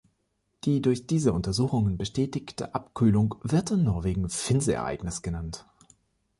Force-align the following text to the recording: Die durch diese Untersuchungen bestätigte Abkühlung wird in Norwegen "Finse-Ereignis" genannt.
Die 0.63 0.81
durch 0.81 1.05
diese 1.05 1.31
Untersuchungen 1.31 1.95
bestätigte 1.99 2.73
Abkühlung 2.73 3.35
wird 3.43 3.69
in 3.69 3.83
Norwegen 3.83 4.29
"Finse-Ereignis" 4.29 5.21
genannt. 5.21 5.67